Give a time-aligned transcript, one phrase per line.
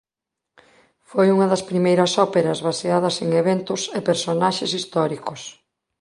[1.09, 5.41] Foi unha das primeiras óperas baseadas en eventos e personaxes históricos.